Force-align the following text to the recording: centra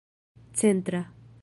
centra 0.55 1.01